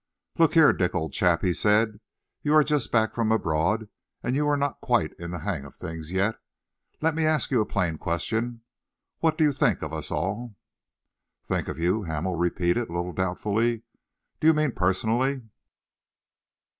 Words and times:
"Look 0.39 0.55
here, 0.55 0.73
Dick, 0.73 0.95
old 0.95 1.13
chap," 1.13 1.43
he 1.43 1.53
said, 1.53 1.99
"you 2.41 2.55
are 2.55 2.63
just 2.63 2.91
back 2.91 3.13
from 3.13 3.31
abroad 3.31 3.87
and 4.23 4.35
you 4.35 4.47
are 4.49 4.57
not 4.57 4.81
quite 4.81 5.13
in 5.19 5.29
the 5.29 5.41
hang 5.41 5.63
of 5.63 5.75
things 5.75 6.11
yet. 6.11 6.39
Let 7.01 7.13
me 7.13 7.23
ask 7.23 7.51
you 7.51 7.61
a 7.61 7.67
plain 7.67 7.99
question. 7.99 8.61
What 9.19 9.37
do 9.37 9.43
you 9.43 9.51
think 9.51 9.83
of 9.83 9.93
us 9.93 10.09
all?" 10.09 10.55
"Think 11.43 11.67
of 11.67 11.77
you?" 11.77 12.01
Hamel 12.01 12.35
repeated, 12.35 12.89
a 12.89 12.91
little 12.93 13.13
doubtfully. 13.13 13.83
"Do 14.39 14.47
you 14.47 14.55
mean 14.55 14.71
personally?" 14.71 15.43